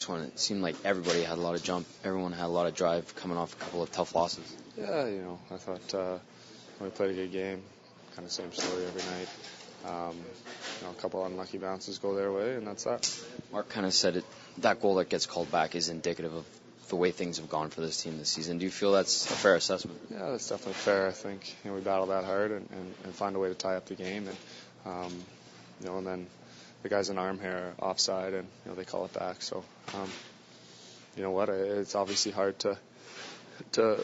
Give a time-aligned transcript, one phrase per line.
[0.00, 1.86] This one, it seemed like everybody had a lot of jump.
[2.04, 4.56] Everyone had a lot of drive coming off a couple of tough losses.
[4.78, 6.18] Yeah, you know, I thought uh,
[6.80, 7.62] we played a good game.
[8.16, 9.28] Kind of same story every night.
[9.84, 13.14] Um, you know, a couple unlucky bounces go their way, and that's that.
[13.52, 14.24] Mark kind of said it.
[14.58, 16.46] That goal that gets called back is indicative of
[16.88, 18.56] the way things have gone for this team this season.
[18.56, 20.00] Do you feel that's a fair assessment?
[20.10, 21.08] Yeah, that's definitely fair.
[21.08, 23.54] I think you know we battle that hard and, and, and find a way to
[23.54, 24.36] tie up the game, and
[24.86, 25.12] um,
[25.82, 26.26] you know, and then
[26.82, 29.42] the guys in arm here are offside, and you know they call it back.
[29.42, 30.08] So, um,
[31.16, 31.48] you know what?
[31.48, 32.78] It's obviously hard to
[33.72, 34.00] to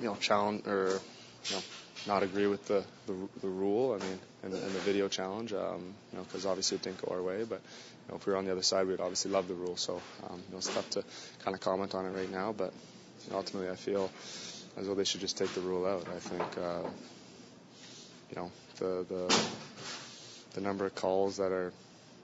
[0.00, 1.00] you know challenge or
[1.44, 1.62] you know
[2.06, 3.92] not agree with the the, the rule.
[3.92, 7.14] I mean, in, in the video challenge, um, you know, because obviously it didn't go
[7.14, 7.60] our way, but.
[8.08, 9.76] You know, if we were on the other side, we'd obviously love the rule.
[9.76, 11.04] So um, you know, it's tough to
[11.44, 12.54] kind of comment on it right now.
[12.56, 12.72] But
[13.26, 14.10] you know, ultimately, I feel
[14.78, 16.06] as though they should just take the rule out.
[16.08, 16.88] I think uh,
[18.30, 19.48] you know the the
[20.54, 21.72] the number of calls that are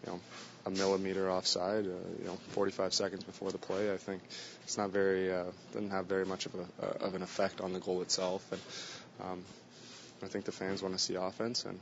[0.06, 0.20] you know
[0.66, 3.92] a millimeter offside, uh, you know 45 seconds before the play.
[3.92, 4.22] I think
[4.64, 7.72] it's not very uh, doesn't have very much of a uh, of an effect on
[7.72, 8.44] the goal itself.
[8.52, 8.60] And
[9.30, 9.42] um,
[10.22, 11.78] I think the fans want to see offense and.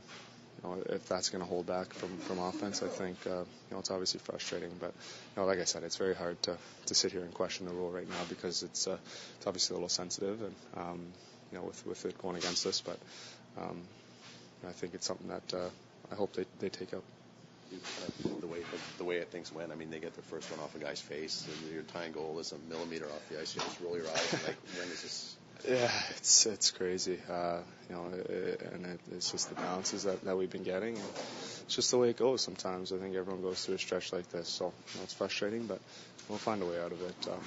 [0.62, 3.44] You know, if that's going to hold back from, from offense, I think uh, you
[3.72, 4.70] know it's obviously frustrating.
[4.78, 4.92] But
[5.34, 7.72] you know, like I said, it's very hard to, to sit here and question the
[7.72, 8.98] rule right now because it's uh,
[9.38, 11.00] it's obviously a little sensitive, and um,
[11.50, 12.80] you know, with with it going against us.
[12.80, 12.98] But
[13.60, 13.80] um,
[14.68, 15.68] I think it's something that uh,
[16.12, 17.02] I hope they, they take up.
[18.40, 18.58] The way
[18.98, 21.46] the way things went, I mean, they get their first one off a guy's face,
[21.46, 23.54] and your tying goal is a millimeter off the ice.
[23.54, 24.32] You just roll your eyes.
[24.46, 25.36] Like, when is this?
[25.68, 30.24] Yeah, it's it's crazy, uh, you know, it, and it, it's just the bounces that,
[30.24, 30.96] that we've been getting.
[30.96, 32.40] And it's just the way it goes.
[32.42, 35.66] Sometimes I think everyone goes through a stretch like this, so you know, it's frustrating,
[35.66, 35.78] but
[36.28, 37.28] we'll find a way out of it.
[37.28, 37.44] Um,